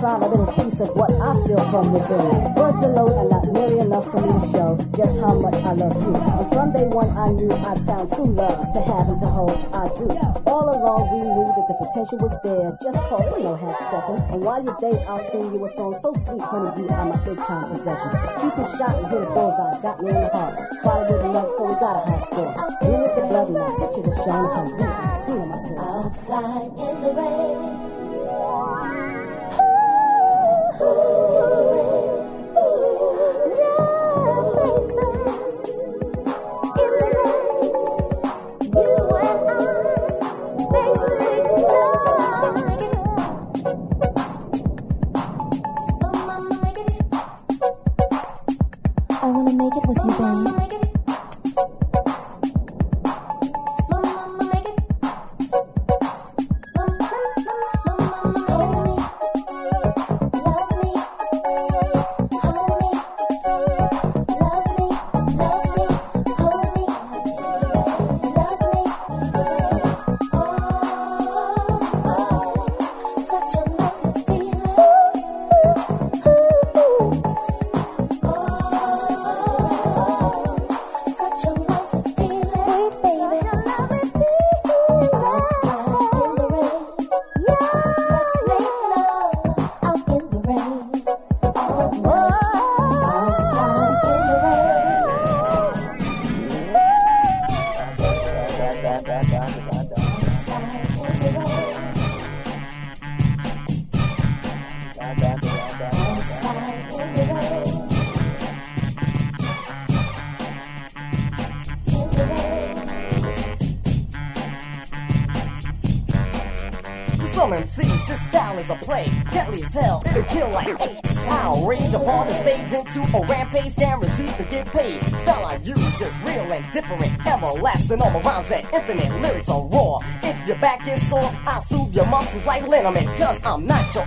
find 0.00 0.22
a 0.22 0.28
little 0.28 0.52
piece 0.52 0.80
of 0.80 0.90
what 0.96 1.10
I 1.10 1.32
feel 1.46 1.62
from 1.70 1.92
within. 1.92 2.54
Words 2.54 2.82
alone 2.84 3.14
are 3.16 3.28
not 3.28 3.44
nearly 3.52 3.78
enough 3.80 4.06
for 4.10 4.20
me 4.20 4.32
to 4.32 4.42
show 4.52 4.68
just 4.96 5.14
how 5.20 5.34
much 5.34 5.54
I 5.64 5.72
love 5.72 5.96
you. 6.02 6.14
And 6.14 6.48
from 6.52 6.72
day 6.72 6.86
one, 6.86 7.10
I 7.16 7.28
knew 7.32 7.50
I'd 7.52 7.80
found 7.86 8.12
true 8.12 8.30
love 8.30 8.60
to 8.74 8.80
have 8.80 9.08
and 9.08 9.18
to 9.20 9.28
hold. 9.28 9.58
I 9.72 9.88
do. 9.96 10.06
All 10.46 10.66
along, 10.68 11.02
we 11.12 11.20
knew 11.24 11.48
that 11.56 11.66
the 11.66 11.76
potential 11.80 12.18
was 12.20 12.34
there. 12.44 12.68
Just 12.82 12.98
call 13.08 13.24
it 13.24 13.42
no 13.42 13.54
half 13.56 13.76
stepping. 13.88 14.20
And 14.32 14.40
while 14.44 14.62
you 14.62 14.72
date, 14.80 15.02
I'll 15.08 15.24
sing 15.30 15.52
you 15.52 15.64
a 15.64 15.70
song 15.72 15.92
so 16.00 16.12
sweet, 16.14 16.42
honey, 16.42 16.82
you 16.82 16.88
are 16.88 17.06
my 17.06 17.18
big 17.24 17.38
time 17.38 17.66
possession. 17.72 18.10
Stupid 18.36 18.68
shot 18.76 18.94
and 19.00 19.06
hit 19.10 19.22
a 19.22 19.30
bullseye, 19.32 19.80
got 19.82 19.96
me 20.02 20.10
in 20.10 20.20
the 20.20 20.30
heart. 20.30 20.54
Quality 20.82 21.14
with 21.14 21.32
love, 21.34 21.48
so 21.56 21.62
we 21.64 21.74
got 21.80 21.96
a 21.96 22.02
high 22.04 22.22
score. 22.26 22.52
You 22.84 22.96
with 23.00 23.14
the 23.16 23.24
blood, 23.26 23.48
and 23.48 23.58
our 23.58 23.72
pictures 23.80 24.08
are 24.12 24.24
showing 24.24 24.50
how 24.52 24.64
you 24.64 25.06
Outside 25.78 26.72
in 26.76 27.00
the 27.00 27.10
rain. 27.14 27.86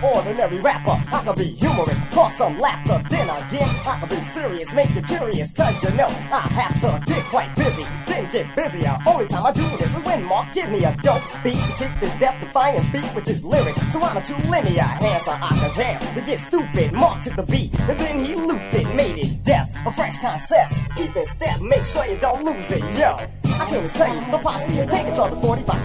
ordinary 0.02 0.58
rapper. 0.58 0.96
I 1.12 1.22
can 1.24 1.34
be 1.36 1.44
humorous, 1.44 1.96
cause 2.10 2.36
some 2.36 2.58
laughter. 2.58 3.02
Then 3.08 3.28
again, 3.28 3.68
I 3.86 4.00
can 4.00 4.08
be 4.08 4.20
serious, 4.30 4.72
make 4.72 4.94
you 4.94 5.02
curious. 5.02 5.52
Cause 5.52 5.82
you 5.82 5.90
know, 5.96 6.06
I 6.06 6.40
have 6.58 6.80
to 6.80 7.06
get 7.06 7.24
quite 7.26 7.54
busy, 7.56 7.86
then 8.06 8.30
get 8.32 8.54
busier. 8.54 8.98
Only 9.06 9.28
time 9.28 9.46
I 9.46 9.52
do 9.52 9.62
this 9.76 9.90
is 9.90 10.04
when 10.04 10.24
Mark 10.24 10.52
give 10.54 10.70
me 10.70 10.84
a 10.84 10.96
dope 11.02 11.22
beat 11.42 11.54
to 11.54 11.72
keep 11.78 12.00
this 12.00 12.14
death-defying 12.18 12.84
beat, 12.92 13.10
which 13.14 13.28
is 13.28 13.44
lyric. 13.44 13.74
So 13.92 14.00
I'm 14.00 14.16
a 14.16 14.22
too 14.26 14.36
linear 14.48 14.82
answer 14.82 15.30
I 15.30 15.48
can 15.60 15.74
jam. 15.74 16.14
To 16.14 16.20
get 16.22 16.40
stupid, 16.40 16.92
Mark 16.92 17.22
took 17.22 17.36
the 17.36 17.42
beat, 17.42 17.78
and 17.80 17.98
then 17.98 18.24
he 18.24 18.34
looped 18.34 18.74
it, 18.74 18.94
made 18.94 19.18
it 19.18 19.44
death. 19.44 19.70
A 19.86 19.92
fresh 19.92 20.18
concept, 20.18 20.74
keep 20.96 21.14
it 21.16 21.28
step, 21.28 21.60
make 21.60 21.84
sure 21.84 22.04
you 22.06 22.16
don't 22.18 22.44
lose 22.44 22.70
it, 22.70 22.82
yo. 22.98 23.16
I 23.60 23.66
can't 23.66 23.92
say 23.94 24.30
the 24.30 24.38
posse 24.38 24.78
is 24.78 24.86
taking 24.90 25.14
charge 25.14 25.32
of 25.32 25.42
45 25.42 25.79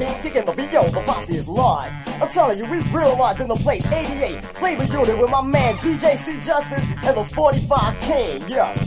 telling 2.46 2.60
you, 2.60 2.66
we 2.66 2.80
real 2.92 3.14
odds 3.22 3.40
in 3.40 3.48
the 3.48 3.56
place. 3.56 3.86
88 3.92 4.46
flavor 4.58 4.84
unit 4.86 5.18
with 5.18 5.32
my 5.32 5.42
man 5.42 5.76
DJ 5.76 6.24
C 6.26 6.40
Justice 6.42 6.86
and 7.04 7.18
the 7.18 7.26
45 7.34 8.02
King. 8.02 8.44
Yeah. 8.48 8.85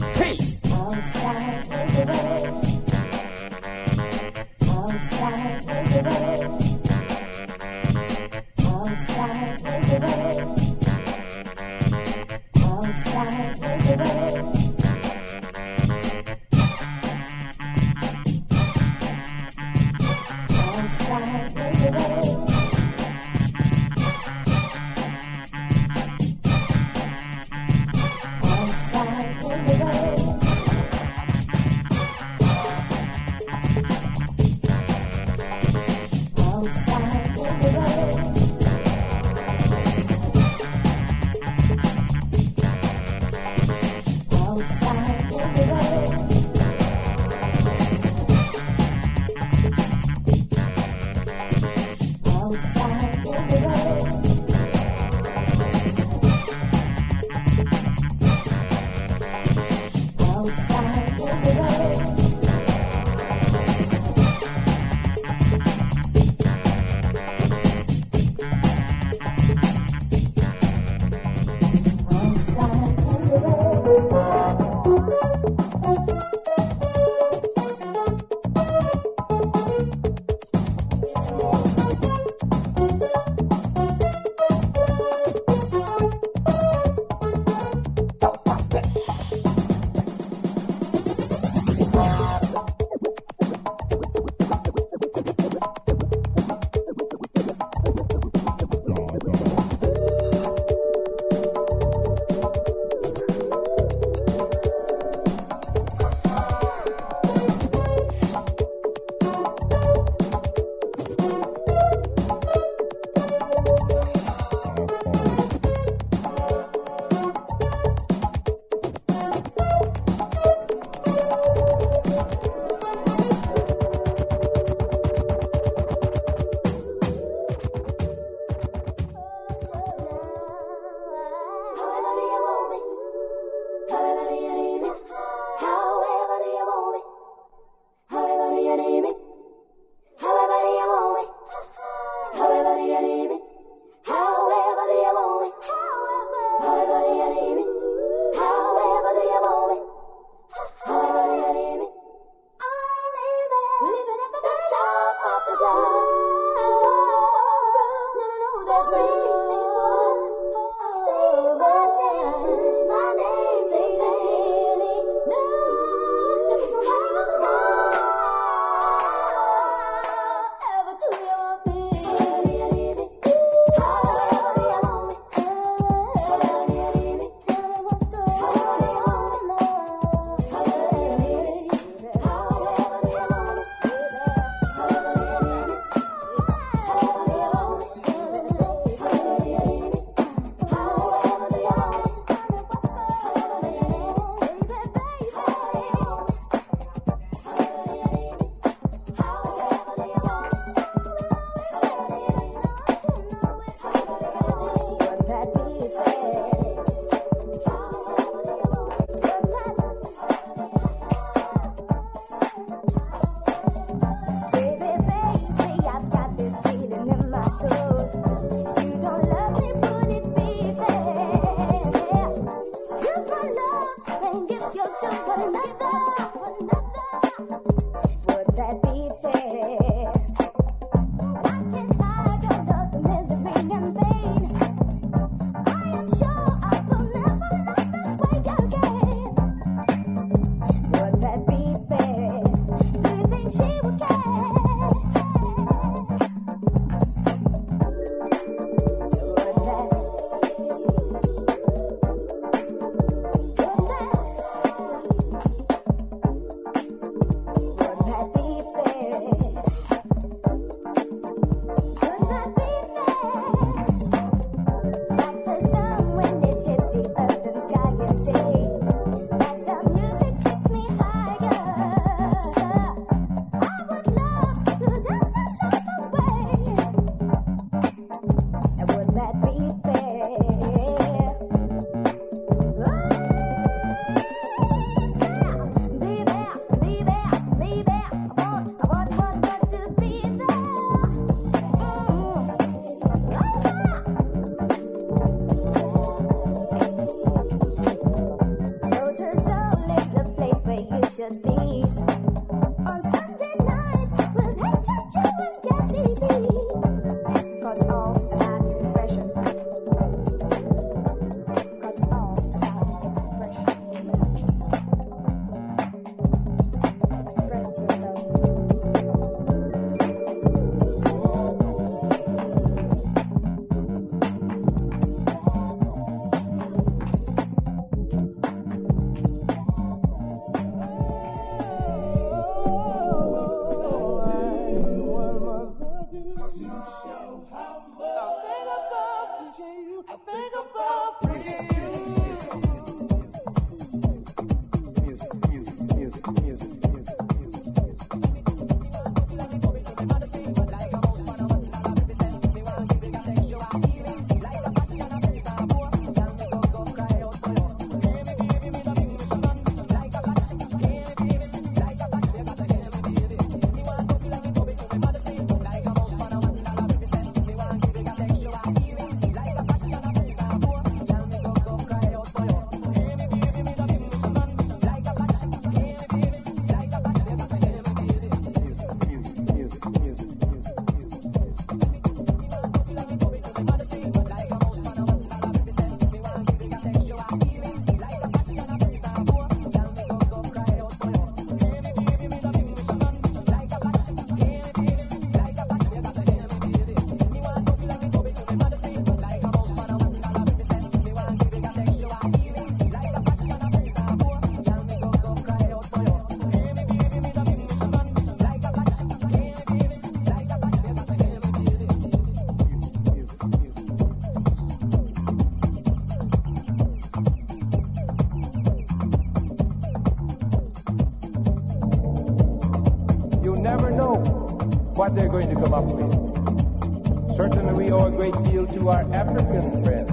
What 425.09 425.17
they're 425.17 425.29
going 425.29 425.49
to 425.49 425.55
come 425.55 425.73
up 425.73 425.85
with. 425.85 427.35
Certainly, 427.35 427.73
we 427.83 427.91
owe 427.91 428.05
a 428.05 428.11
great 428.11 428.37
deal 428.43 428.67
to 428.67 428.89
our 428.89 429.01
African 429.11 429.83
friends. 429.83 430.11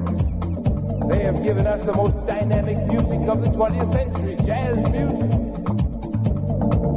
They 1.10 1.22
have 1.22 1.42
given 1.42 1.66
us 1.66 1.84
the 1.84 1.92
most 1.92 2.26
dynamic 2.26 2.78
music 2.86 3.28
of 3.28 3.44
the 3.44 3.50
20th 3.52 3.92
century, 3.92 4.36
jazz 4.46 4.76
music. 4.88 5.32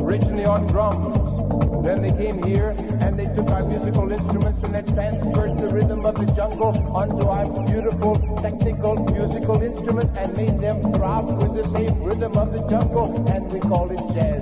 Originally 0.06 0.46
on 0.46 0.66
drums. 0.68 1.84
Then 1.84 2.02
they 2.02 2.16
came 2.16 2.42
here 2.44 2.70
and 3.02 3.20
they 3.20 3.28
took 3.36 3.50
our 3.50 3.66
musical 3.66 4.10
instruments 4.12 4.60
and 4.64 4.76
they 4.76 4.94
transferred 4.94 5.58
the 5.58 5.68
rhythm 5.68 6.06
of 6.06 6.16
the 6.16 6.26
jungle 6.34 6.72
onto 6.96 7.28
our 7.28 7.44
beautiful 7.66 8.16
technical 8.42 8.96
musical 9.12 9.62
instruments 9.62 10.16
and 10.16 10.38
made 10.38 10.60
them 10.60 10.94
throb 10.94 11.26
with 11.42 11.54
the 11.56 11.64
same 11.76 12.02
rhythm 12.04 12.38
of 12.38 12.52
the 12.52 12.66
jungle 12.70 13.28
and 13.28 13.52
we 13.52 13.60
call 13.60 13.92
it 13.92 14.00
jazz. 14.14 14.39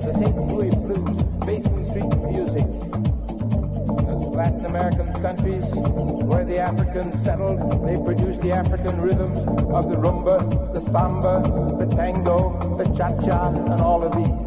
Africans 6.98 7.24
settled, 7.24 7.86
they 7.86 7.94
produced 8.04 8.42
the 8.42 8.52
African 8.52 9.00
rhythms 9.00 9.38
of 9.38 9.88
the 9.88 9.96
rumba, 9.96 10.74
the 10.74 10.82
samba, 10.82 11.42
the 11.78 11.86
tango, 11.96 12.58
the 12.76 12.86
cha-cha, 12.98 13.50
and 13.50 13.82
all 13.82 14.04
of 14.04 14.16
these. 14.18 14.46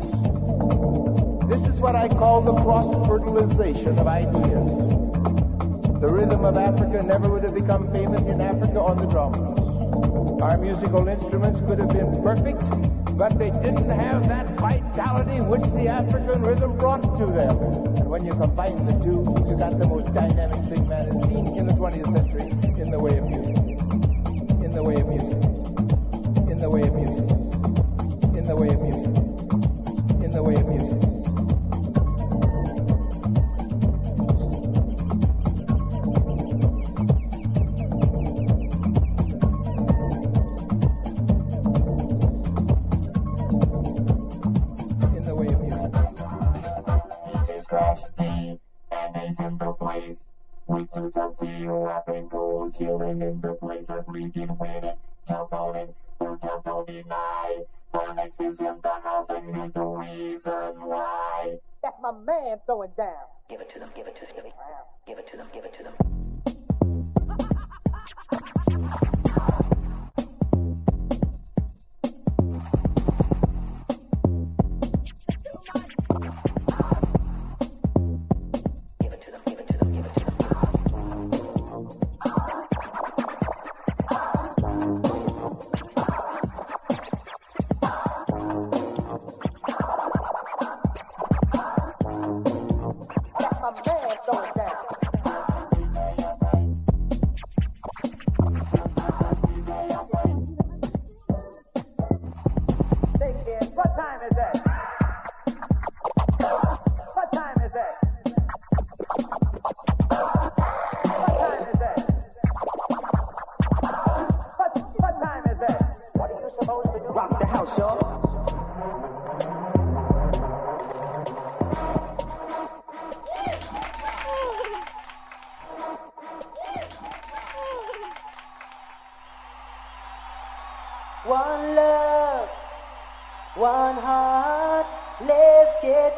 This 1.48 1.68
is 1.72 1.80
what 1.80 1.94
I 1.94 2.08
call 2.08 2.42
the 2.42 2.54
cross-fertilization 2.54 3.96
of 3.98 4.06
ideas. 4.06 4.72
The 6.00 6.08
rhythm 6.08 6.44
of 6.44 6.56
Africa 6.56 7.04
never 7.06 7.30
would 7.30 7.44
have 7.44 7.54
become 7.54 7.92
famous 7.92 8.22
in 8.22 8.40
Africa 8.40 8.80
on 8.80 8.96
the 8.96 9.06
drums. 9.06 10.42
Our 10.42 10.58
musical 10.58 11.06
instruments 11.06 11.60
could 11.68 11.78
have 11.78 11.90
been 11.90 12.20
perfect, 12.20 12.62
but 13.20 13.38
they 13.38 13.50
didn't 13.50 13.90
have 13.90 14.26
that 14.28 14.48
vitality 14.58 15.42
which 15.42 15.60
the 15.74 15.86
African 15.88 16.40
rhythm 16.40 16.78
brought 16.78 17.02
to 17.18 17.26
them. 17.26 17.54
And 17.98 18.08
when 18.08 18.24
you 18.24 18.32
combine 18.32 18.86
the 18.86 18.92
two, 19.04 19.20
you 19.46 19.58
got 19.58 19.78
the 19.78 19.86
most 19.86 20.14
dynamic 20.14 20.56
thing 20.70 20.88
man 20.88 21.06
has 21.06 21.22
seen 21.28 21.46
in 21.58 21.66
the 21.66 21.74
20th 21.74 22.16
century 22.16 22.48
in 22.80 22.90
the 22.90 22.98
way 22.98 23.18
of 23.18 23.28
music. 23.28 23.56
In 24.64 24.70
the 24.70 24.82
way 24.82 24.94
of 24.94 25.06
music. 25.06 25.36
In 26.48 26.56
the 26.56 26.70
way 26.70 26.80
of 26.80 26.94
music. 26.94 28.38
In 28.38 28.44
the 28.44 28.56
way 28.56 28.68
of 28.68 28.80
music. 28.80 29.19
Chilling 52.70 53.22
in 53.22 53.40
the 53.40 53.54
place, 53.54 53.86
I'm 53.88 54.04
leaking 54.08 54.56
with 54.58 54.84
it, 54.84 54.98
jump 55.26 55.52
on 55.52 55.76
it, 55.76 55.94
so 56.18 56.38
just 56.40 56.64
don't 56.64 56.86
deny. 56.86 57.64
The 57.92 58.12
next 58.14 58.40
is 58.40 58.60
in 58.60 58.76
the 58.82 58.88
house, 59.02 59.26
and 59.30 59.54
here's 59.54 59.72
the 59.72 59.84
reason 59.84 60.80
why. 60.86 61.58
That's 61.82 61.96
my 62.00 62.12
man 62.12 62.58
throwing 62.66 62.90
down. 62.96 63.26
Give 63.48 63.60
it 63.60 63.70
to 63.74 63.80
them, 63.80 63.90
give 63.94 64.06
it 64.06 64.16
to 64.16 64.26
them, 64.26 64.34
give 65.06 65.18
it 65.18 65.26
to 65.30 65.36
them, 65.36 65.46
give 65.52 65.64
it 65.64 65.74
to 65.74 65.82
them. 65.82 66.49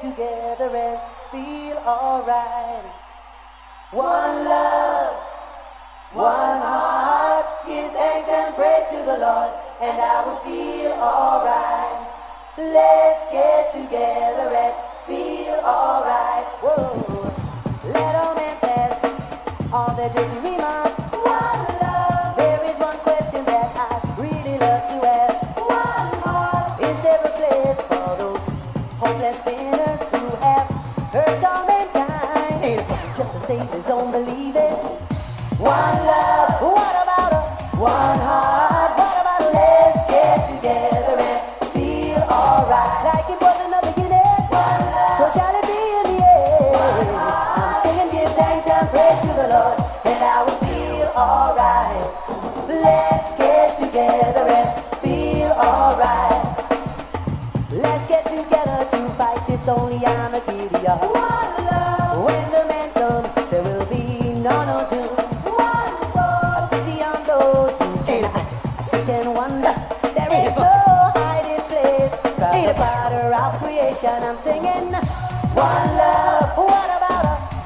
Together 0.03 0.75
and 0.75 0.99
feel 1.31 1.77
alright. 1.87 2.85
One 3.93 4.45
love, 4.45 5.15
one 6.13 6.61
heart. 6.61 7.47
Give 7.65 7.93
thanks 7.93 8.29
and 8.29 8.53
praise 8.57 8.89
to 8.91 8.99
the 9.07 9.19
Lord, 9.23 9.53
and 9.81 10.03
I 10.03 10.27
will 10.27 10.41
feel 10.43 10.91
alright. 10.91 12.03
Let's 12.59 13.31
get 13.31 13.71
together 13.71 14.51
and 14.51 14.75
feel 15.07 15.55
alright. 15.63 16.47
Whoa. 16.65 17.33
Let 17.85 18.13
pass 18.61 18.99
all 19.73 19.95
their 19.95 20.11
dirty 20.11 20.52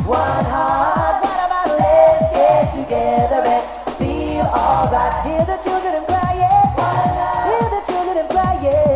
one 0.07 0.45
heart? 0.45 1.23
What 1.23 1.39
about 1.47 1.67
let's 1.79 2.31
get 2.31 2.71
together 2.79 3.43
and 3.43 3.67
feel 3.99 4.47
alright? 4.47 5.27
Hear 5.27 5.45
the 5.45 5.59
children 5.59 6.05
crying. 6.07 6.71
One 6.79 7.11
love. 7.19 7.51
Hear 7.51 7.67
the 7.75 7.83
children 7.91 8.27
crying. 8.31 8.87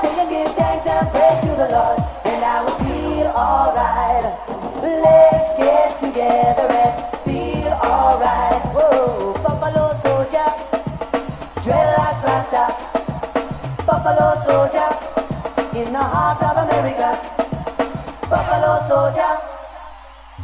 Sing 0.00 0.16
and 0.20 0.30
give 0.30 0.52
thanks 0.56 0.86
and 0.88 1.06
praise 1.12 1.40
to 1.44 1.52
the 1.52 1.68
Lord, 1.68 2.00
and 2.24 2.40
I 2.40 2.64
will 2.64 2.78
feel 2.80 3.28
alright. 3.28 4.24
Let's 4.80 5.52
get 5.60 6.00
together 6.00 6.68
and 6.72 6.92
feel 7.28 7.72
alright. 7.84 8.64
Whoa, 8.72 9.36
Buffalo 9.44 9.92
soldier, 10.00 10.48
dreadlocks 11.60 12.24
rasta, 12.24 12.64
Buffalo 13.84 14.28
soldier, 14.48 14.88
in 15.76 15.92
the 15.92 16.00
heart 16.00 16.40
of 16.42 16.56
America. 16.64 17.20
Buffalo 18.30 18.80
soldier, 18.88 19.49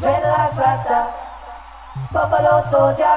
dreadlocks 0.00 0.56
rasta, 0.58 1.12
Buffalo 2.12 2.62
soldier, 2.70 3.16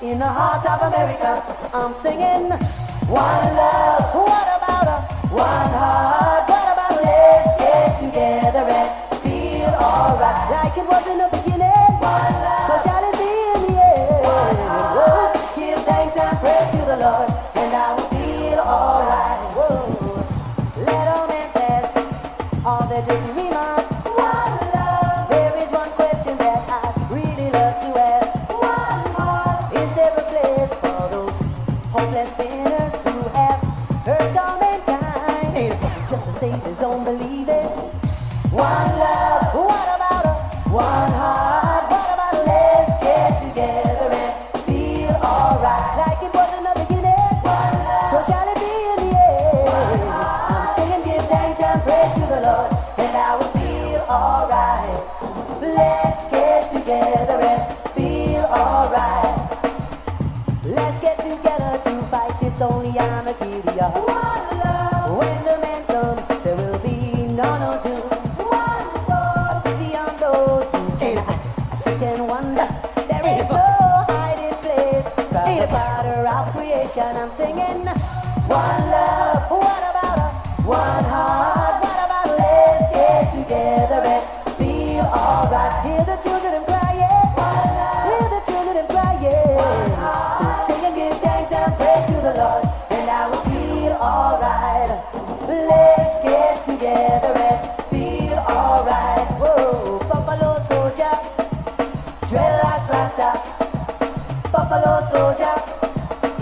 in 0.00 0.18
the 0.18 0.26
heart 0.26 0.64
of 0.66 0.92
America. 0.92 1.42
I'm 1.72 1.94
singing 2.02 2.50
one 3.06 3.46
love. 3.54 4.14
What 4.14 4.48
about 4.58 4.86
a 4.86 4.98
one 5.30 5.70
heart? 5.78 6.48
What 6.48 6.66
about 6.74 7.02
let's 7.02 7.56
get 7.58 8.00
together 8.00 8.66
and 8.66 8.90
feel 9.20 9.70
alright 9.70 10.50
like 10.50 10.76
it 10.76 10.86
was 10.86 11.06
in 11.06 11.18
the 11.18 11.41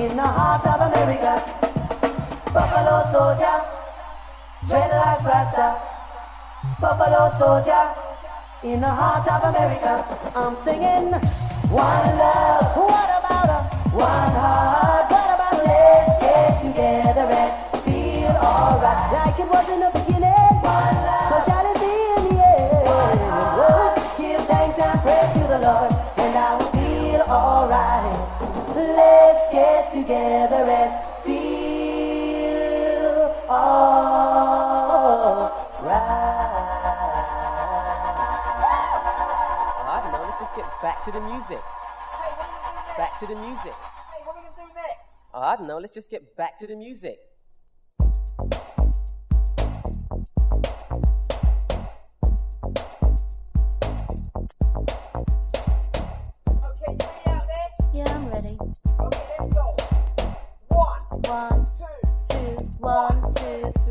in 0.01 0.17
the 0.17 0.23
heart 0.23 0.65
of 0.67 0.81
America. 0.81 1.33
Buffalo 2.55 2.97
soldier, 3.13 3.57
dreadlocks 4.65 5.25
rasta, 5.29 5.77
Buffalo 6.81 7.23
soldier, 7.39 7.83
in 8.63 8.81
the 8.81 8.89
heart 8.89 9.29
of 9.29 9.41
America. 9.53 9.93
I'm 10.35 10.57
singing 10.65 11.13
one 11.69 12.09
love. 12.17 12.77
What 12.77 13.11
about 13.19 13.49
a 13.57 13.61
one 13.93 14.33
heart? 14.41 15.11
What 15.13 15.31
about 15.37 15.57
let's 15.69 16.17
get 16.25 16.63
together 16.65 17.27
and 17.41 17.53
feel 17.85 18.35
alright 18.41 19.13
like 19.13 19.39
it 19.39 19.49
was 19.49 19.69
in 19.69 19.81
the 19.81 19.90
back 41.01 41.07
to 41.07 41.19
the 41.19 41.21
music. 41.21 41.49
Hey, 41.49 42.31
what 42.37 42.47
are 42.47 42.53
you 42.53 42.61
gonna 42.61 42.77
do 42.77 42.87
next? 42.87 42.99
Back 42.99 43.19
to 43.21 43.27
the 43.27 43.35
music. 43.35 43.73
Hey, 43.73 44.23
what 44.25 44.37
are 44.37 44.43
you 44.43 44.49
gonna 44.55 44.69
do 44.69 44.75
next? 44.75 45.09
Oh, 45.33 45.41
I 45.41 45.57
don't 45.57 45.67
know. 45.67 45.79
Let's 45.79 45.95
just 45.95 46.11
get 46.11 46.37
back 46.37 46.59
to 46.59 46.67
the 46.67 46.77
music. 46.77 47.19
Okay, 56.39 56.93
you 56.93 56.97
ready 57.01 57.31
out 57.31 57.47
there? 57.47 57.71
Yeah, 57.95 58.15
I'm 58.15 58.29
ready. 58.29 58.59
Okay, 59.01 59.25
let's 59.39 59.55
go. 59.55 59.77
One, 60.69 61.01
One, 61.25 61.65
two, 61.79 61.97
two, 62.29 62.57
one, 62.79 63.23
two, 63.35 63.73
three. 63.85 63.90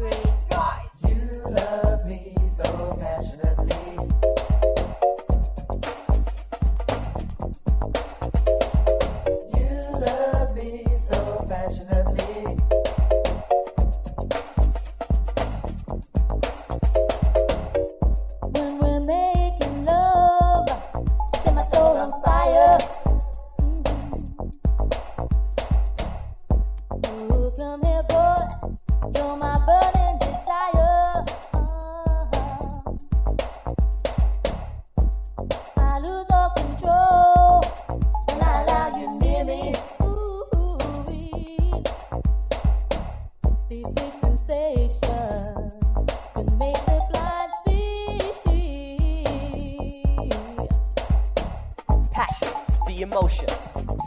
Emotion, 53.01 53.47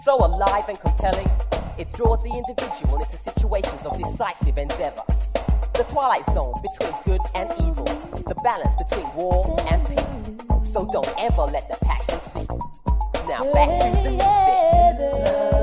so 0.05 0.17
alive 0.17 0.69
and 0.69 0.79
compelling, 0.79 1.29
it 1.79 1.93
draws 1.93 2.23
the 2.23 2.31
individual 2.31 3.03
into 3.03 3.17
situations 3.17 3.81
of 3.85 3.97
decisive 3.99 4.59
endeavor. 4.59 5.03
The 5.75 5.85
twilight 5.89 6.27
zone 6.33 6.55
between 6.63 6.95
good 7.05 7.21
and 7.35 7.51
evil, 7.61 7.85
the 7.85 8.35
balance 8.43 8.75
between 8.77 9.15
war 9.15 9.57
and 9.71 9.87
peace. 9.87 10.73
So 10.73 10.89
don't 10.93 11.09
ever 11.19 11.43
let 11.43 11.69
the 11.69 11.77
passion 11.85 12.21
cease. 12.33 12.49
Now 13.29 13.53
back 13.53 13.69
to 13.69 14.03
the 14.03 14.11
music. 14.11 15.62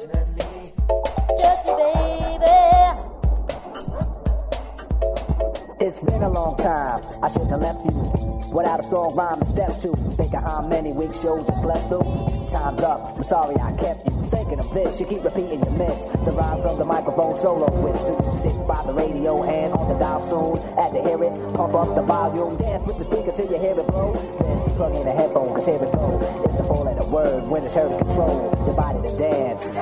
Just 0.00 1.66
baby. 1.66 2.46
It's 5.78 6.00
been 6.00 6.22
a 6.22 6.30
long 6.30 6.56
time. 6.56 7.04
I 7.22 7.28
should 7.28 7.48
have 7.48 7.60
left 7.60 7.84
you 7.84 7.92
without 8.50 8.80
a 8.80 8.82
strong 8.82 9.14
rhyme 9.14 9.40
to 9.40 9.46
step 9.46 9.78
to. 9.80 9.92
Think 10.16 10.32
of 10.32 10.42
how 10.42 10.66
many 10.66 10.92
week 10.92 11.12
shows 11.12 11.46
you 11.46 11.54
slept 11.60 11.88
through. 11.88 12.48
Time's 12.48 12.80
up. 12.80 13.18
I'm 13.18 13.24
sorry 13.24 13.56
I 13.56 13.72
kept 13.76 14.06
you. 14.06 14.12
Thinking 14.30 14.60
of 14.60 14.72
this, 14.72 15.00
you 15.00 15.06
keep 15.06 15.22
repeating 15.22 15.60
your 15.60 15.76
miss. 15.76 16.04
The 16.24 16.32
rhyme 16.32 16.62
from 16.62 16.78
the 16.78 16.84
microphone 16.86 17.36
solo 17.38 17.68
with 17.82 18.00
suit. 18.00 18.24
Sit 18.40 18.66
by 18.66 18.82
the 18.86 18.94
radio 18.94 19.42
and 19.42 19.72
on 19.74 19.88
the 19.88 19.98
dial 19.98 20.24
soon. 20.24 20.56
As 20.78 20.94
you 20.94 21.02
hear 21.02 21.22
it, 21.24 21.34
pump 21.54 21.74
up 21.74 21.94
the 21.94 22.02
volume. 22.02 22.56
Dance 22.56 22.86
with 22.86 22.96
the 22.96 23.04
speaker 23.04 23.32
till 23.32 23.52
you 23.52 23.58
hear 23.60 23.78
it 23.78 23.86
blow. 23.86 24.14
Then 24.14 24.59
plug 24.80 24.96
in 24.96 25.06
a 25.06 25.12
headphone, 25.12 25.52
cause 25.52 25.66
here 25.66 25.76
it 25.76 25.92
go. 25.92 26.16
It's 26.48 26.58
a 26.58 26.64
four 26.64 26.84
letter 26.88 27.04
word 27.04 27.44
when 27.44 27.64
it's 27.64 27.74
heard 27.74 27.92
to 27.92 27.98
control 28.00 28.48
your 28.64 28.72
body 28.72 28.96
to 29.04 29.12
dance. 29.18 29.76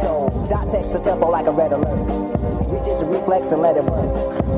So, 0.00 0.32
dot 0.48 0.72
text 0.72 0.96
a 0.96 1.00
tempo 1.04 1.28
like 1.28 1.44
a 1.44 1.52
red 1.52 1.76
alert. 1.76 2.00
Reach 2.72 2.88
into 2.88 3.04
reflex 3.12 3.52
and 3.52 3.60
let 3.60 3.76
it 3.76 3.84
work. 3.84 4.08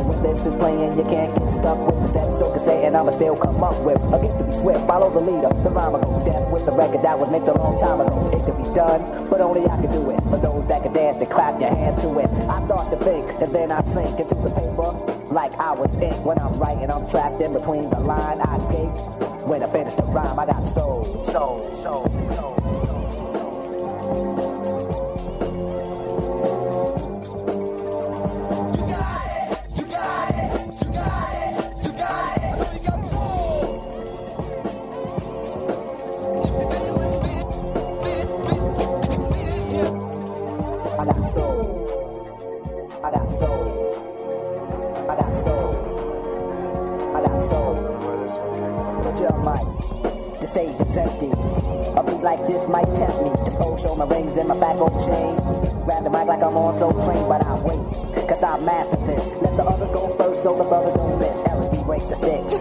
When 0.07 0.23
this 0.23 0.47
is 0.47 0.55
playing, 0.55 0.95
you 0.95 1.03
can't 1.11 1.35
get 1.35 1.51
stuck 1.51 1.75
with 1.83 1.99
the 2.03 2.07
steps. 2.07 2.39
So 2.39 2.55
can 2.55 2.61
say, 2.63 2.87
and 2.87 2.97
I'ma 2.97 3.11
still 3.11 3.35
come 3.35 3.65
up 3.65 3.75
with 3.83 3.99
a 3.99 4.19
gift 4.23 4.39
to 4.39 4.45
be 4.47 4.55
swift. 4.55 4.87
Follow 4.87 5.11
the 5.11 5.27
leader, 5.27 5.51
the 5.59 5.71
rhyme 5.75 5.99
will 5.99 6.07
go 6.07 6.23
deaf 6.23 6.47
with 6.55 6.67
the 6.67 6.73
record 6.73 7.03
that 7.03 7.19
was 7.19 7.29
mixed 7.35 7.49
a 7.49 7.59
long 7.59 7.75
time 7.75 7.99
ago. 7.99 8.15
It 8.31 8.47
could 8.47 8.63
be 8.63 8.71
done, 8.71 9.03
but 9.27 9.41
only 9.41 9.67
I 9.67 9.75
can 9.75 9.91
do 9.91 10.07
it. 10.15 10.23
For 10.31 10.39
those 10.39 10.71
that 10.71 10.87
can 10.87 10.93
dance 10.93 11.19
and 11.19 11.31
clap 11.31 11.59
your 11.59 11.75
hands 11.75 11.99
to 12.07 12.15
it. 12.23 12.31
I 12.47 12.63
start 12.63 12.95
to 12.95 12.99
think, 13.03 13.27
and 13.43 13.51
then 13.51 13.75
I 13.75 13.83
sink 13.91 14.23
into 14.23 14.39
the 14.39 14.55
paper 14.55 14.95
like 15.35 15.51
I 15.59 15.75
was 15.75 15.91
ink. 15.99 16.15
When 16.23 16.39
I'm 16.39 16.55
writing, 16.63 16.87
I'm 16.95 17.11
trapped 17.11 17.43
in 17.43 17.53
between 17.59 17.91
the 17.91 17.99
line. 17.99 18.39
I 18.39 18.55
escape. 18.63 19.30
When 19.47 19.63
I 19.63 19.67
finish 19.67 19.95
the 19.95 20.03
rhyme, 20.03 20.39
I 20.39 20.47
got 20.47 20.67
soul, 20.69 21.05
soul, 21.25 21.73
soul, 21.75 22.09
soul. 22.37 22.60
Show 53.81 53.97
my 53.97 54.05
rings 54.05 54.37
and 54.37 54.49
my 54.49 54.59
back 54.61 54.77
on 54.77 54.93
chain. 55.01 55.33
Grab 55.89 56.05
the 56.05 56.11
mic 56.11 56.29
like 56.29 56.43
I'm 56.45 56.57
on 56.57 56.77
so 56.77 56.93
trained, 57.01 57.29
but 57.29 57.41
I 57.41 57.57
wait. 57.65 57.81
Cause 58.29 58.45
I 58.45 58.61
master 58.61 59.01
this. 59.09 59.25
Let 59.43 59.57
the 59.57 59.65
others 59.65 59.91
go 59.91 60.07
first 60.15 60.43
so 60.45 60.55
the 60.55 60.65
brothers 60.69 60.95
don't 60.95 61.19
miss. 61.19 61.35
Eric 61.49 61.71
break 61.89 62.05
the 62.07 62.15
sticks. 62.15 62.55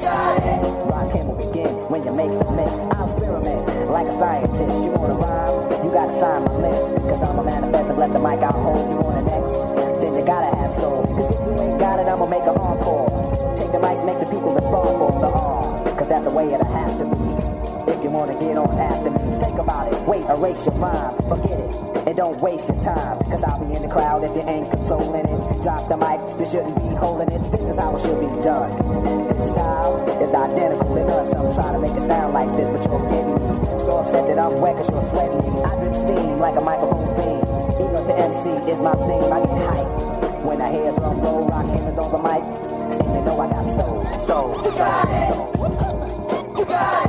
Rock 0.90 1.12
him 1.14 1.28
will 1.28 1.38
begin 1.38 1.70
when 1.92 2.02
you 2.08 2.14
make 2.16 2.32
the 2.32 2.50
mix. 2.56 2.72
I'll 2.96 3.06
experiment 3.06 3.68
like 3.92 4.08
a 4.08 4.16
scientist. 4.16 4.76
You 4.82 4.92
wanna 4.96 5.20
rhyme? 5.20 5.86
You 5.86 5.92
gotta 5.92 6.16
sign 6.16 6.42
my 6.48 6.56
list. 6.58 6.88
Cause 7.06 7.22
I'm 7.22 7.38
a 7.38 7.44
manifest 7.44 7.90
and 7.92 8.00
let 8.00 8.12
the 8.16 8.22
mic 8.24 8.40
I'll 8.40 8.56
hold 8.56 8.90
you 8.90 8.98
on 9.04 9.14
the 9.20 9.24
next. 9.30 9.56
Then 10.02 10.16
you 10.16 10.26
gotta 10.26 10.56
have 10.56 10.74
soul. 10.74 11.04
Cause 11.04 11.30
if 11.30 11.40
you 11.46 11.54
ain't 11.62 11.80
got 11.80 12.00
it, 12.00 12.08
I'ma 12.08 12.26
make 12.26 12.48
a 12.48 12.56
encore. 12.56 13.12
Take 13.60 13.72
the 13.76 13.80
mic, 13.84 14.00
make 14.08 14.20
the 14.24 14.30
people 14.32 14.56
respond 14.56 14.90
for 14.98 15.12
the. 15.20 15.30
Cause 16.00 16.08
that's 16.08 16.24
the 16.24 16.32
way 16.32 16.48
it'll 16.48 16.66
have 16.66 16.89
wanna 18.20 18.36
get 18.36 18.58
on 18.58 18.78
after 18.78 19.10
me, 19.12 19.40
think 19.40 19.58
about 19.58 19.88
it. 19.88 20.00
Wait, 20.04 20.28
erase 20.28 20.66
your 20.66 20.76
rhyme, 20.76 21.16
forget 21.32 21.56
it. 21.56 21.72
And 22.04 22.18
don't 22.18 22.36
waste 22.42 22.68
your 22.68 22.84
time. 22.84 23.16
Cause 23.32 23.44
I'll 23.48 23.64
be 23.64 23.72
in 23.74 23.82
the 23.82 23.88
crowd 23.88 24.28
if 24.28 24.36
you 24.36 24.44
ain't 24.44 24.70
controlling 24.70 25.24
it. 25.24 25.64
Drop 25.64 25.88
the 25.88 25.96
mic, 25.96 26.20
you 26.36 26.46
shouldn't 26.46 26.76
be 26.84 26.92
holding 27.00 27.32
it. 27.32 27.40
This 27.48 27.64
is 27.64 27.78
how 27.80 27.96
it 27.96 28.02
should 28.04 28.20
be 28.20 28.28
done. 28.44 28.76
This 29.24 29.52
style 29.56 30.04
is 30.20 30.32
identical 30.36 30.96
to 31.00 31.04
none. 31.08 31.28
Some 31.32 31.48
try 31.56 31.72
to 31.72 31.80
make 31.80 31.96
it 31.96 32.04
sound 32.12 32.34
like 32.36 32.52
this, 32.60 32.68
but 32.68 32.84
you're 32.92 33.08
getting 33.08 33.40
me. 33.40 33.50
So 33.88 34.04
upset 34.04 34.28
that 34.28 34.38
I'm 34.38 34.54
wet 34.60 34.76
cause 34.76 34.90
you're 34.92 35.08
sweating 35.16 35.40
me. 35.40 35.64
I 35.64 35.72
drip 35.80 35.96
steam 35.96 36.40
like 36.44 36.56
a 36.60 36.64
microphone 36.68 37.08
theme. 37.16 37.44
Ego 37.80 38.04
to 38.04 38.14
MC 38.20 38.52
is 38.68 38.80
my 38.84 39.00
theme. 39.00 39.32
I 39.32 39.40
get 39.48 39.64
hype. 39.64 40.44
When 40.44 40.60
I 40.60 40.68
hear 40.76 40.92
drum 40.92 41.24
roll, 41.24 41.48
rock 41.48 41.68
hammers 41.72 41.96
on 41.96 42.12
the 42.12 42.20
mic. 42.20 42.44
And 42.44 43.16
you 43.16 43.22
know 43.24 43.40
I 43.40 43.48
got 43.48 43.64
soul. 43.80 44.04
Soul. 44.28 44.60
You 44.60 44.72
got 44.76 45.08
it. 45.08 46.60
You 46.60 46.66
got 46.68 47.06
it. 47.06 47.09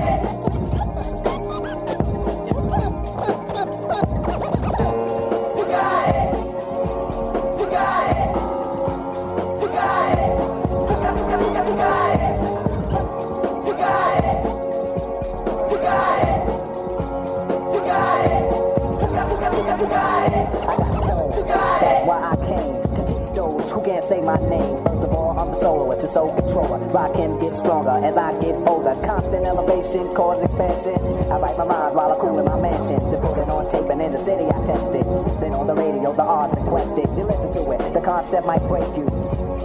My 24.30 24.38
name. 24.46 24.78
First 24.86 25.02
of 25.02 25.10
all, 25.10 25.34
I'm 25.38 25.50
the 25.50 25.56
soloist 25.56 26.00
to 26.02 26.08
soul 26.08 26.30
controller. 26.34 26.78
Rock 26.94 27.16
him, 27.16 27.38
get 27.40 27.56
stronger 27.56 27.98
as 28.06 28.16
I 28.16 28.30
get 28.38 28.54
older. 28.62 28.94
Constant 29.02 29.44
elevation, 29.44 30.06
cause 30.14 30.38
expansion. 30.42 30.94
I 31.32 31.36
write 31.38 31.58
my 31.58 31.66
mind 31.66 31.94
while 31.98 32.12
I 32.12 32.16
cool 32.20 32.38
in 32.38 32.46
my 32.46 32.60
mansion. 32.60 33.00
Put 33.26 33.42
it 33.42 33.50
on 33.50 33.66
tape 33.70 33.90
and 33.90 34.00
in 34.02 34.12
the 34.12 34.22
city 34.22 34.46
I 34.46 34.58
test 34.66 34.94
it. 34.94 35.06
Then 35.42 35.52
on 35.54 35.66
the 35.66 35.74
radio, 35.74 36.14
the 36.14 36.22
R's 36.22 36.54
requested. 36.54 37.10
You 37.18 37.26
listen 37.26 37.50
to 37.58 37.62
it, 37.74 37.80
the 37.92 38.00
concept 38.00 38.46
might 38.46 38.62
break 38.70 38.86
you. 38.94 39.06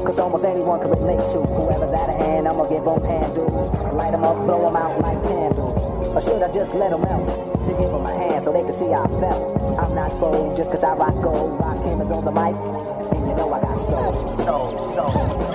Cause 0.02 0.20
almost 0.20 0.46
anyone 0.46 0.80
can 0.80 0.92
relate 0.92 1.18
to 1.34 1.42
Whoever's 1.42 1.90
out 1.90 2.10
of 2.14 2.16
hand, 2.22 2.48
I'ma 2.48 2.70
give 2.70 2.86
them 2.86 3.02
handles 3.02 3.74
Light 3.98 4.12
them 4.12 4.24
up, 4.24 4.38
blow 4.46 4.62
them 4.62 4.76
out 4.76 5.02
like 5.02 5.18
candles 5.26 6.14
Or 6.14 6.22
should 6.22 6.44
I 6.44 6.54
just 6.54 6.76
let 6.76 6.92
them 6.92 7.02
out? 7.06 7.26
To 7.26 7.72
give 7.74 7.90
them 7.90 8.06
a 8.06 8.14
hand 8.14 8.44
so 8.44 8.54
they 8.54 8.62
can 8.62 8.74
see 8.78 8.94
I 8.94 9.08
felt 9.18 9.82
I'm 9.82 9.96
not 9.96 10.12
bold 10.20 10.56
just 10.56 10.70
cause 10.70 10.84
I 10.84 10.94
rock 10.94 11.16
gold 11.24 11.60
Rock 11.60 11.78
cameras 11.82 12.12
on 12.12 12.24
the 12.24 12.32
mic 12.32 12.95
you 13.28 13.36
know 13.36 13.54
I 13.54 13.60
got 13.62 13.78
soul 13.88 14.38
Soul, 14.38 14.94
soul 14.96 15.46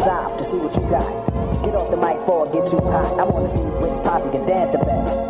stop 0.00 0.38
to 0.38 0.44
see 0.44 0.56
what 0.56 0.74
you 0.74 0.88
got. 0.88 1.64
Get 1.64 1.74
off 1.74 1.90
the 1.90 1.96
mic 1.96 2.16
I 2.26 2.52
get 2.52 2.66
too 2.66 2.80
hot. 2.80 3.18
I 3.18 3.24
wanna 3.24 3.48
see 3.48 3.60
which 3.60 4.04
posse 4.04 4.30
can 4.30 4.46
dance 4.46 4.70
the 4.70 4.78
best. 4.78 5.29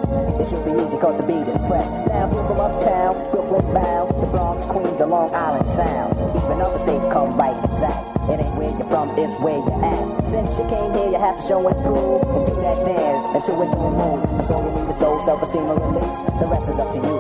It 0.51 0.59
should 0.59 0.65
be 0.65 0.83
easy 0.83 0.99
cause 0.99 1.15
the 1.15 1.23
beat 1.23 1.47
is 1.47 1.57
fresh. 1.71 1.87
Now 2.11 2.27
people 2.27 2.61
uptown, 2.61 3.15
Brooklyn 3.31 3.73
bound, 3.73 4.11
the 4.21 4.27
Bronx, 4.35 4.67
Queens, 4.67 5.01
and 5.01 5.09
Long 5.09 5.33
Island 5.33 5.65
Sound. 5.79 6.19
Even 6.35 6.61
other 6.61 6.81
states 6.81 7.07
come 7.07 7.39
right 7.39 7.55
exact. 7.63 8.19
It 8.27 8.43
ain't 8.43 8.57
where 8.59 8.67
you're 8.67 8.91
from, 8.91 9.15
it's 9.15 9.31
where 9.39 9.63
you're 9.63 9.79
at. 9.79 10.27
Since 10.27 10.59
you 10.59 10.67
came 10.67 10.91
here, 10.91 11.07
you 11.07 11.23
have 11.23 11.39
to 11.39 11.47
show 11.47 11.63
and 11.69 11.79
prove 11.87 12.27
and 12.35 12.47
do 12.51 12.55
that 12.67 12.83
dance 12.83 13.31
until 13.31 13.63
we're 13.63 13.71
doing 13.71 13.95
move. 13.95 14.27
That's 14.27 14.51
all 14.51 14.67
you 14.67 14.75
need 14.75 14.91
is 14.91 14.99
soul, 14.99 15.23
self-esteem, 15.23 15.71
and 15.71 15.79
release. 15.87 16.19
The 16.19 16.47
rest 16.51 16.67
is 16.67 16.79
up 16.83 16.91
to 16.95 16.99
you. 16.99 17.15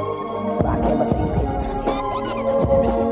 Rock 0.66 0.82
him 0.90 0.98
or 0.98 1.06
say 1.06 1.22
peace. 1.38 3.09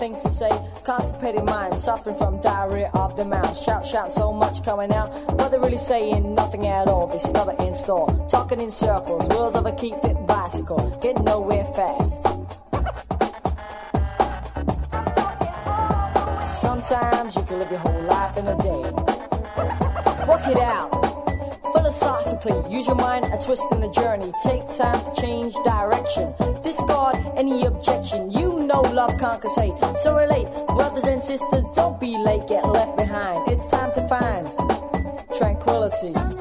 Things 0.00 0.20
to 0.22 0.30
say. 0.30 0.50
Constipated 0.82 1.44
mind, 1.44 1.74
suffering 1.76 2.16
from 2.16 2.40
diarrhea 2.40 2.90
of 2.94 3.16
the 3.16 3.24
mouth. 3.24 3.56
Shout, 3.62 3.86
shout, 3.86 4.12
so 4.12 4.32
much 4.32 4.64
coming 4.64 4.92
out. 4.92 5.08
But 5.36 5.50
they're 5.50 5.60
really 5.60 5.76
saying 5.76 6.34
nothing 6.34 6.66
at 6.66 6.88
all. 6.88 7.06
They 7.06 7.18
stutter 7.18 7.54
in 7.62 7.74
store. 7.74 8.08
Talking 8.28 8.60
in 8.60 8.72
circles. 8.72 9.28
Wheels 9.28 9.54
of 9.54 9.66
a 9.66 9.72
keep 9.72 9.94
fit 10.00 10.16
bicycle. 10.26 10.98
Getting 11.02 11.24
nowhere 11.24 11.66
fast. 11.76 12.22
Sometimes 16.60 17.36
you 17.36 17.42
can 17.42 17.58
live 17.58 17.70
your 17.70 17.80
whole 17.80 18.02
life 18.02 18.36
in 18.38 18.46
a 18.48 18.56
day. 18.56 18.82
Work 20.26 20.46
it 20.48 20.58
out. 20.58 20.88
Philosophically, 21.74 22.74
use 22.74 22.86
your 22.86 22.96
mind 22.96 23.26
a 23.26 23.38
twist 23.44 23.64
in 23.72 23.80
the 23.80 23.90
journey. 23.90 24.32
Take 24.42 24.62
time 24.76 25.00
to 25.04 25.20
change 25.20 25.54
direction. 25.64 26.32
Discard 26.62 27.16
any 27.36 27.64
objection. 27.66 28.30
You 28.30 28.60
know 28.60 28.80
love 28.80 29.16
conquers 29.18 29.54
hate. 29.56 29.69
So 30.02 30.16
relate, 30.16 30.48
brothers 30.66 31.04
and 31.04 31.22
sisters, 31.22 31.68
don't 31.74 32.00
be 32.00 32.16
late, 32.16 32.48
get 32.48 32.66
left 32.66 32.96
behind. 32.96 33.52
It's 33.52 33.66
time 33.70 33.92
to 33.92 34.08
find 34.08 34.46
tranquility. 35.36 36.39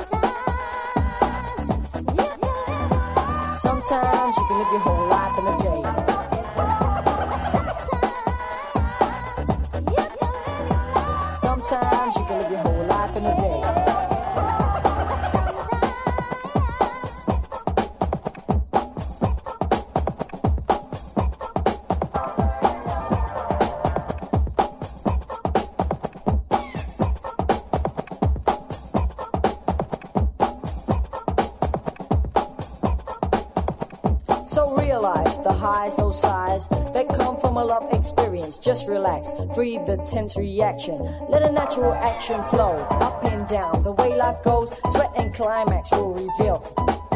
Just 38.70 38.88
relax, 38.88 39.34
free 39.56 39.80
the 39.80 39.98
tense 40.06 40.38
reaction. 40.38 41.02
Let 41.28 41.42
a 41.42 41.52
natural 41.52 41.92
action 41.92 42.40
flow 42.52 42.76
up 43.02 43.24
and 43.24 43.48
down. 43.48 43.82
The 43.82 43.94
way 43.94 44.16
life 44.16 44.44
goes, 44.44 44.70
sweat 44.92 45.10
and 45.18 45.34
climax 45.34 45.90
will 45.90 46.14
reveal 46.14 46.60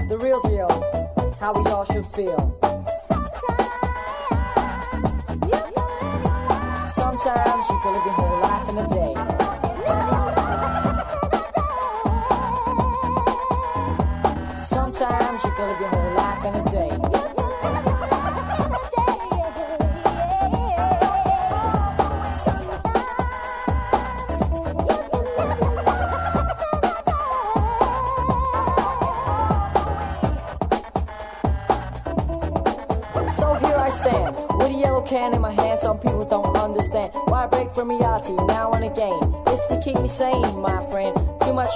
the 0.10 0.18
real 0.18 0.42
deal. 0.42 0.68
How 1.40 1.54
we 1.54 1.64
all 1.70 1.86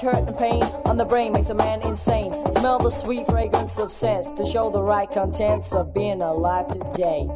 much 0.03 0.15
hurt 0.15 0.27
and 0.27 0.37
pain 0.37 0.63
on 0.85 0.97
the 0.97 1.05
brain 1.05 1.33
makes 1.33 1.49
a 1.49 1.53
man 1.53 1.81
insane. 1.81 2.31
Smell 2.53 2.79
the 2.79 2.89
sweet 2.89 3.25
fragrance 3.27 3.77
of 3.77 3.91
sense 3.91 4.29
to 4.31 4.45
show 4.45 4.69
the 4.69 4.81
right 4.81 5.09
contents 5.09 5.73
of 5.73 5.93
being 5.93 6.21
alive 6.21 6.67
today. 6.67 7.27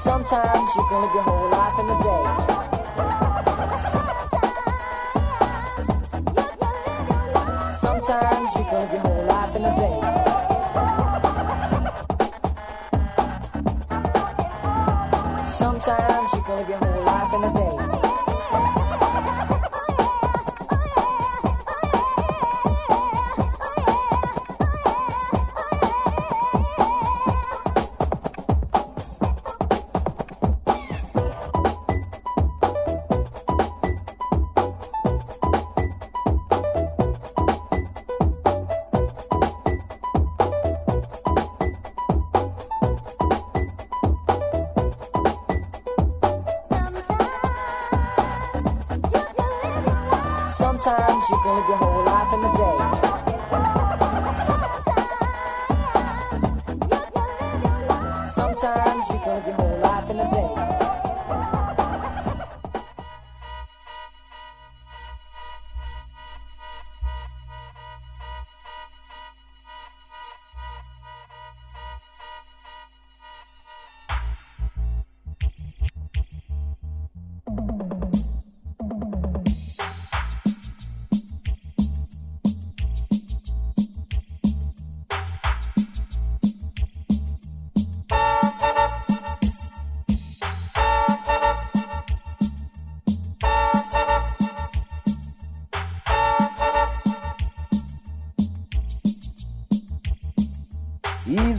Sometimes 0.00 0.74
you 0.74 0.86
can 0.88 1.02
live 1.02 1.14
your 1.14 1.22
whole 1.22 1.50
life 1.50 1.78
in 1.78 1.90
a 1.90 2.02
day. 2.02 2.43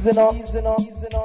Easing 0.06 0.20
up, 0.20 0.36
easing 0.36 0.68
up, 0.68 0.80
easing 0.80 1.16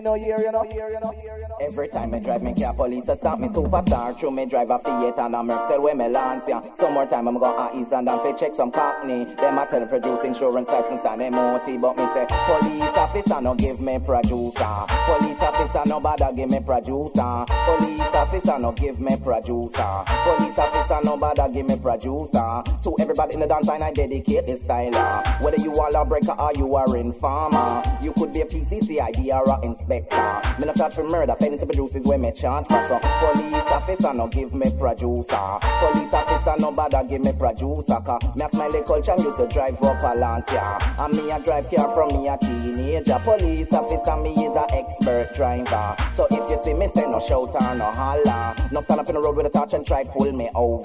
Me 0.00 0.04
no 0.04 0.14
hear, 0.14 0.38
you 0.38 0.50
know, 0.50 1.12
Every 1.60 1.88
time 1.88 2.12
me 2.12 2.20
drive 2.20 2.42
me 2.42 2.54
car, 2.54 2.72
police 2.72 3.06
a 3.08 3.16
stop 3.16 3.38
me 3.38 3.46
superstar. 3.48 4.18
True 4.18 4.30
me 4.30 4.46
drive 4.46 4.70
a 4.70 4.78
Fiat 4.78 5.18
and 5.18 5.34
a 5.34 5.42
Mercel 5.42 5.82
where 5.82 5.94
me 5.94 6.08
lance 6.08 6.48
ya. 6.48 6.62
Some 6.74 6.94
more 6.94 7.04
time 7.04 7.28
I'm 7.28 7.38
go 7.38 7.54
a 7.54 7.70
East 7.76 7.92
and 7.92 8.08
fi 8.08 8.32
check 8.32 8.54
some 8.54 8.70
cockney. 8.70 9.26
Them 9.26 9.58
a 9.58 9.66
tell 9.66 9.86
produce 9.86 10.20
insurance 10.24 10.68
license 10.68 11.02
and 11.04 11.34
MOT, 11.34 11.78
but 11.78 11.98
me 11.98 12.06
say 12.14 12.26
police 12.46 12.96
officer 12.96 13.42
no 13.42 13.54
give 13.54 13.78
me 13.78 13.98
producer. 13.98 14.84
Police 15.04 15.42
officer 15.42 15.82
no 15.84 16.00
bother 16.00 16.32
give 16.34 16.48
me 16.48 16.60
producer. 16.60 17.44
Police 17.46 18.00
officer 18.00 18.58
no 18.58 18.72
give 18.72 18.98
me 18.98 19.16
producer. 19.22 20.02
Police 20.06 20.58
officer 20.58 21.00
no 21.04 21.18
bother 21.18 21.48
give 21.52 21.66
me 21.66 21.76
producer. 21.78 22.62
To 22.84 22.96
everybody 22.98 23.34
in 23.34 23.40
the 23.40 23.46
dance 23.46 23.66
line 23.66 23.82
I 23.82 23.92
dedicate 23.92 24.46
this 24.46 24.62
style. 24.62 24.94
uh. 24.96 25.38
Whether 25.40 25.58
you 25.58 25.78
are 25.78 25.94
a 25.94 26.04
breaker 26.06 26.32
or 26.32 26.52
you 26.54 26.74
are 26.74 26.96
informer, 26.96 27.82
you 28.00 28.14
could 28.14 28.32
be 28.32 28.40
a 28.40 28.46
PCC 28.46 28.98
ID 28.98 29.30
or 29.32 29.44
a 29.44 29.60
inspector. 29.62 30.16
Me 30.58 30.64
no 30.64 30.72
charge 30.72 30.94
for 30.94 31.04
murder, 31.04 31.34
failing 31.50 31.60
to 31.60 31.66
produce 31.66 31.94
is 31.94 32.06
where 32.06 32.18
me 32.18 32.32
charge 32.32 32.66
for. 32.66 32.86
So 32.88 32.98
police 32.98 33.54
officer 33.54 34.14
no 34.14 34.28
give 34.28 34.54
me 34.54 34.70
producer. 34.78 35.58
Police 35.80 36.14
officer 36.14 36.29
no 36.58 36.72
bother 36.72 37.04
give 37.04 37.22
me 37.22 37.32
producer. 37.32 38.00
Cause 38.04 38.22
me 38.36 38.44
a 38.44 38.48
Smiley 38.48 38.82
Culture 38.82 39.14
used 39.18 39.36
to 39.38 39.46
drive 39.48 39.82
up 39.82 40.02
a 40.02 40.18
Lancia. 40.18 40.78
And 40.98 41.14
me 41.14 41.30
a 41.30 41.40
drive 41.40 41.70
car 41.70 41.92
from 41.94 42.08
me 42.12 42.28
a 42.28 42.38
teenager. 42.38 43.18
Police 43.22 43.72
officer 43.72 44.16
me 44.16 44.32
is 44.32 44.56
a 44.56 44.66
expert 44.74 45.34
driver. 45.34 45.96
So 46.14 46.26
if 46.30 46.50
you 46.50 46.60
see 46.64 46.74
me 46.74 46.88
say 46.94 47.06
no 47.06 47.20
shout 47.20 47.54
or 47.54 47.74
no 47.74 47.84
holler, 47.84 48.54
no 48.70 48.80
stand 48.80 49.00
up 49.00 49.08
in 49.08 49.14
the 49.14 49.20
road 49.20 49.36
with 49.36 49.46
a 49.46 49.50
torch 49.50 49.74
and 49.74 49.86
try 49.86 50.04
pull 50.04 50.32
me 50.32 50.50
over. 50.54 50.82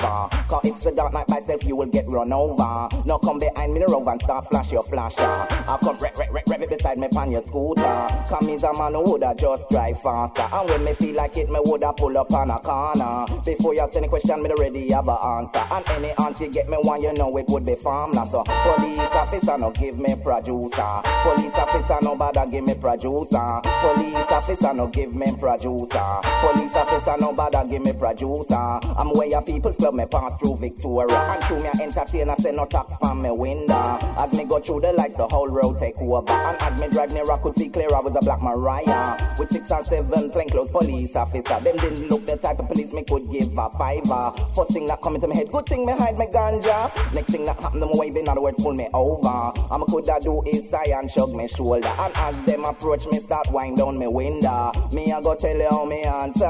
Cause 0.47 0.65
if 0.65 0.75
it's 0.75 0.85
a 0.85 0.95
dark 0.95 1.13
night 1.13 1.29
myself 1.29 1.63
you 1.63 1.75
will 1.75 1.85
get 1.87 2.07
run 2.07 2.31
over. 2.33 2.89
No 3.05 3.17
come 3.19 3.39
behind 3.39 3.73
me 3.73 3.79
the 3.79 3.87
road 3.87 4.07
and 4.07 4.21
start 4.21 4.47
flash 4.47 4.71
your 4.71 4.83
flasher. 4.83 5.23
I 5.23 5.77
come 5.81 5.97
rev, 5.97 6.17
rev, 6.17 6.29
rev, 6.31 6.43
rev 6.47 6.61
it 6.61 6.69
beside 6.69 6.97
me 6.97 7.07
pan 7.07 7.31
your 7.31 7.41
scooter. 7.41 8.07
Come 8.29 8.49
is 8.49 8.63
a 8.63 8.73
man 8.73 8.93
who 8.93 9.03
woulda 9.03 9.35
just 9.37 9.69
drive 9.69 10.01
faster. 10.01 10.47
And 10.51 10.69
when 10.69 10.83
me 10.83 10.93
feel 10.93 11.15
like 11.15 11.37
it, 11.37 11.49
me 11.49 11.59
woulda 11.63 11.93
pull 11.93 12.17
up 12.17 12.33
on 12.33 12.49
a 12.49 12.59
corner. 12.59 13.25
Before 13.45 13.73
you 13.73 13.81
ask 13.81 13.95
any 13.95 14.07
question, 14.07 14.41
me 14.43 14.49
already 14.49 14.91
have 14.91 15.07
a 15.07 15.13
answer. 15.13 15.44
And 15.53 15.87
any 15.89 16.11
answer 16.23 16.45
you 16.45 16.51
get 16.51 16.69
me 16.69 16.77
one, 16.77 17.01
you 17.01 17.13
know 17.13 17.35
it 17.37 17.45
would 17.49 17.65
be 17.65 17.75
farmland. 17.75 18.31
So 18.31 18.43
police 18.43 18.99
officer 18.99 19.57
no 19.57 19.71
give 19.71 19.97
me 19.97 20.15
producer. 20.15 21.01
Police 21.23 21.53
officer 21.55 21.97
no 22.01 22.15
bother 22.15 22.45
give 22.49 22.63
me 22.63 22.73
producer. 22.75 23.61
Police 23.63 24.15
officer 24.15 24.73
no 24.73 24.87
give 24.87 25.13
me 25.13 25.35
producer. 25.39 26.19
Police 26.41 26.75
officer 26.75 27.15
no 27.19 27.33
bother 27.33 27.65
give 27.69 27.81
me 27.81 27.93
producer. 27.93 28.55
I'm 28.55 29.09
where 29.11 29.27
your 29.27 29.41
people's 29.41 29.77
club 29.77 29.93
me 29.93 30.05
pass 30.05 30.35
through 30.37 30.57
Victoria. 30.57 31.15
And 31.15 31.43
through 31.43 31.63
me 31.63 31.69
entertainer 31.81 32.35
say 32.39 32.51
no 32.51 32.65
tax 32.65 32.95
from 32.97 33.21
me 33.21 33.31
window. 33.31 33.97
As 34.17 34.31
me 34.33 34.45
go 34.45 34.59
through 34.59 34.81
the 34.81 34.93
lights, 34.93 35.17
the 35.17 35.27
whole 35.27 35.47
road 35.47 35.79
take 35.79 35.97
over. 35.99 36.31
And 36.31 36.61
as 36.61 36.79
me 36.79 36.87
drive 36.87 37.11
near, 37.11 37.29
I 37.31 37.37
could 37.37 37.55
see 37.55 37.69
clear 37.69 37.93
I 37.93 37.99
was 37.99 38.15
a 38.15 38.21
black 38.21 38.41
Mariah. 38.41 39.35
With 39.37 39.51
six 39.51 39.71
and 39.71 39.85
seven 39.85 40.29
plainclothes 40.31 40.69
police 40.69 41.15
officer. 41.15 41.59
Them 41.59 41.77
didn't 41.77 42.07
look 42.09 42.25
the 42.25 42.37
type 42.37 42.59
of 42.59 42.67
police 42.67 42.93
me 42.93 43.03
could 43.03 43.29
give 43.31 43.57
a 43.57 43.69
fiver. 43.71 44.33
First 44.55 44.71
thing 44.71 44.87
that 44.87 45.01
come 45.01 45.15
into 45.15 45.27
my 45.27 45.34
head, 45.35 45.51
good 45.51 45.65
thing 45.65 45.85
me 45.85 45.93
hide 45.93 46.17
my 46.17 46.25
ganja. 46.25 47.13
Next 47.13 47.31
thing 47.31 47.45
that 47.45 47.59
happen, 47.59 47.79
them 47.79 47.89
wave 47.93 48.15
in 48.15 48.27
other 48.27 48.41
words 48.41 48.61
pull 48.61 48.73
me 48.73 48.87
over. 48.93 49.27
I'm 49.71 49.81
a 49.81 49.85
could 49.85 50.05
that 50.05 50.23
do 50.23 50.41
is 50.43 50.69
sigh 50.69 50.85
and 50.85 51.11
shrug 51.11 51.35
me 51.35 51.47
shoulder. 51.47 51.87
And 51.87 52.13
as 52.15 52.41
them 52.43 52.65
approach 52.65 53.05
me, 53.07 53.19
start 53.19 53.51
wind 53.51 53.77
down 53.77 53.97
me 53.97 54.07
window. 54.07 54.71
Me 54.93 55.11
I 55.11 55.21
go 55.21 55.35
tell 55.35 55.55
you 55.55 55.67
how 55.69 55.85
me 55.85 56.03
answer. 56.03 56.45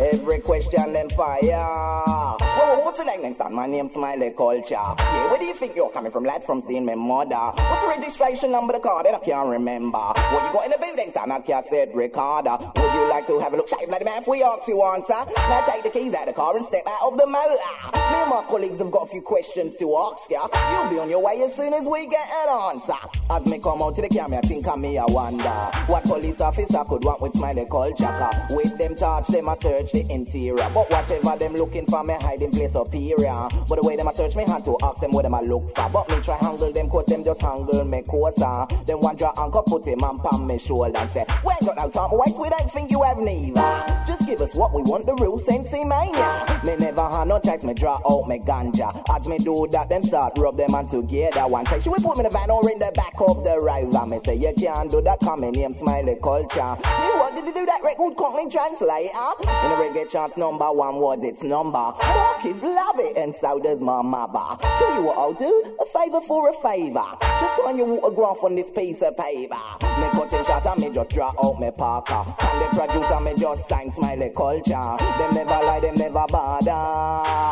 Every 0.00 0.40
question 0.40 0.92
them 0.92 1.10
fire. 1.10 1.40
Whoa, 1.42 2.36
whoa, 2.38 2.84
what's 2.84 2.98
the 2.98 3.04
name 3.04 3.22
next 3.22 3.38
time? 3.38 3.54
My 3.54 3.66
name's 3.66 3.92
Smiley 3.92 4.30
Culture. 4.30 4.74
Yeah, 4.74 5.30
where 5.30 5.38
do 5.38 5.44
you 5.44 5.54
think 5.54 5.74
you're 5.74 5.90
coming 5.90 6.12
from, 6.12 6.24
lad? 6.24 6.44
From 6.44 6.60
seeing 6.60 6.84
my 6.84 6.94
mother. 6.94 7.36
What's 7.36 7.82
the 7.82 7.88
registration 7.88 8.52
number 8.52 8.74
of 8.74 8.82
the 8.82 8.88
car? 8.88 9.02
Then 9.02 9.14
I 9.14 9.18
can't 9.18 9.48
remember. 9.48 9.98
What 9.98 10.46
you 10.46 10.52
got 10.52 10.64
in 10.66 10.70
the 10.70 10.78
building, 10.78 11.12
son? 11.12 11.30
I 11.32 11.40
can't 11.40 11.66
say 11.66 11.90
Ricardo. 11.92 12.72
Would 12.76 12.94
you 12.94 13.08
like 13.08 13.26
to 13.26 13.38
have 13.40 13.52
a 13.52 13.56
look? 13.56 13.68
Shave 13.68 13.88
like 13.88 14.04
man 14.04 14.22
if 14.22 14.28
we 14.28 14.42
ask 14.42 14.68
you 14.68 14.82
answer. 14.82 15.14
Now 15.36 15.64
take 15.66 15.82
the 15.82 15.90
keys 15.90 16.14
out 16.14 16.28
of 16.28 16.34
the 16.34 16.40
car 16.40 16.56
and 16.56 16.66
step 16.66 16.86
out 16.86 17.12
of 17.12 17.18
the 17.18 17.26
motor. 17.26 17.71
Me 17.94 18.18
and 18.18 18.30
my 18.30 18.42
colleagues 18.48 18.78
have 18.78 18.90
got 18.90 19.04
a 19.04 19.06
few 19.06 19.22
questions 19.22 19.74
to 19.76 19.96
ask 19.96 20.30
ya. 20.30 20.46
You'll 20.72 20.90
be 20.90 20.98
on 20.98 21.10
your 21.10 21.22
way 21.22 21.40
as 21.42 21.54
soon 21.54 21.72
as 21.72 21.86
we 21.86 22.06
get 22.06 22.28
an 22.28 22.74
answer. 22.74 22.94
As 23.30 23.46
me 23.46 23.58
come 23.58 23.82
out 23.82 23.96
to 23.96 24.02
the 24.02 24.08
camera, 24.08 24.38
I 24.38 24.42
think 24.42 24.66
of 24.66 24.78
me, 24.78 24.98
I 24.98 25.06
wonder 25.06 25.48
what 25.86 26.04
police 26.04 26.40
officer 26.40 26.84
could 26.84 27.04
want 27.04 27.20
with 27.20 27.32
Smiley 27.32 27.66
Culture. 27.70 28.04
Car. 28.04 28.46
With 28.50 28.76
them 28.78 28.94
touch, 28.94 29.28
them 29.28 29.48
a 29.48 29.56
search 29.56 29.92
the 29.92 30.06
interior. 30.10 30.70
But 30.74 30.90
whatever 30.90 31.36
them 31.36 31.54
looking 31.54 31.86
for, 31.86 32.04
me 32.04 32.14
hiding 32.14 32.50
place 32.50 32.76
up 32.76 32.92
here. 32.92 33.16
But 33.16 33.76
the 33.76 33.82
way 33.82 33.96
them 33.96 34.08
a 34.08 34.14
search 34.14 34.36
me 34.36 34.44
hand 34.44 34.64
to 34.64 34.76
ask 34.82 35.00
them 35.00 35.12
what 35.12 35.22
them 35.22 35.34
a 35.34 35.42
look 35.42 35.74
for. 35.74 35.88
But 35.88 36.08
me 36.10 36.20
try 36.20 36.36
handle 36.38 36.72
them 36.72 36.90
cause 36.90 37.06
them 37.06 37.24
just 37.24 37.40
handle 37.40 37.84
me 37.84 38.02
closer. 38.02 38.66
Them 38.86 39.00
one 39.00 39.16
draw 39.16 39.32
anchor 39.42 39.62
put 39.66 39.86
him 39.86 40.04
on 40.04 40.18
palm 40.20 40.46
me 40.46 40.58
shoulder 40.58 40.98
and 40.98 41.10
say, 41.10 41.24
We 41.44 41.52
ain't 41.52 41.64
got 41.64 41.76
no 41.76 41.88
time 41.88 42.10
waste, 42.12 42.38
we 42.38 42.48
don't 42.50 42.70
think 42.70 42.90
you 42.90 43.02
have 43.02 43.18
neither. 43.18 44.04
Just 44.06 44.26
give 44.26 44.40
us 44.40 44.54
what 44.54 44.72
we 44.74 44.82
want, 44.82 45.06
the 45.06 45.14
real 45.14 45.38
sinsemilla. 45.38 46.64
Me 46.64 46.76
never 46.76 47.08
had 47.08 47.28
no 47.28 47.38
me 47.64 47.74
draw 47.74 48.00
out 48.08 48.28
me 48.28 48.38
ganja. 48.38 49.02
As 49.08 49.26
me 49.26 49.38
do 49.38 49.66
that, 49.72 49.88
them 49.88 50.02
start 50.02 50.36
rub 50.38 50.56
them 50.56 50.74
on 50.74 50.86
together. 50.86 51.46
One 51.46 51.64
take, 51.64 51.82
should 51.82 51.92
we 51.92 52.02
put 52.02 52.16
me 52.16 52.24
in 52.24 52.24
the 52.24 52.30
van 52.30 52.50
or 52.50 52.70
in 52.70 52.78
the 52.78 52.92
back 52.94 53.14
of 53.20 53.44
the 53.44 53.60
river? 53.60 54.06
Me 54.06 54.20
say, 54.24 54.36
you 54.36 54.52
can't 54.56 54.90
do 54.90 55.00
that, 55.02 55.20
come 55.20 55.44
in 55.44 55.52
name 55.52 55.72
Smiley 55.72 56.16
Culture. 56.22 56.76
You 56.78 57.18
what 57.18 57.34
did 57.34 57.46
you 57.46 57.54
do 57.54 57.66
that 57.66 57.82
record 57.82 58.16
Cockney 58.16 58.50
Translation? 58.50 59.10
In 59.40 59.70
the 59.70 59.76
reggae 59.76 60.08
charts, 60.08 60.36
number 60.36 60.70
one 60.72 60.96
was 60.96 61.22
its 61.22 61.42
number. 61.42 61.78
More 61.78 62.38
kids 62.40 62.62
love 62.62 62.98
it, 62.98 63.16
and 63.16 63.34
so 63.34 63.58
does 63.58 63.80
my 63.80 64.02
mother. 64.02 64.56
Tell 64.60 64.94
you 64.94 65.02
what 65.02 65.18
I'll 65.18 65.34
do, 65.34 65.76
a 65.80 65.86
favor 65.86 66.20
for 66.20 66.48
a 66.48 66.52
favor. 66.54 67.04
Just 67.20 67.62
sign 67.62 67.78
your 67.78 67.88
autograph 68.04 68.42
on 68.44 68.54
this 68.54 68.70
piece 68.70 69.02
of 69.02 69.16
paper. 69.16 69.56
Me 69.82 70.08
cutting 70.12 70.44
shot 70.44 70.66
and 70.66 70.80
me 70.80 70.90
just 70.90 71.10
draw 71.10 71.32
out 71.42 71.60
me 71.60 71.70
parker. 71.70 72.24
And 72.40 72.60
the 72.60 72.68
producer 72.76 73.20
me 73.20 73.34
just 73.36 73.68
sign 73.68 73.90
Smiley 73.92 74.30
Culture. 74.30 74.96
Them 75.18 75.34
never 75.34 75.50
lie, 75.50 75.80
them 75.80 75.94
never 75.94 76.24
bother. 76.28 77.51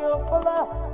Still 0.00 0.18
pull 0.30 0.48
up. 0.48 0.90